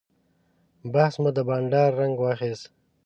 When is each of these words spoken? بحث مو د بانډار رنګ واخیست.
بحث 0.93 1.15
مو 1.21 1.29
د 1.35 1.39
بانډار 1.47 1.89
رنګ 1.99 2.15
واخیست. 2.19 2.65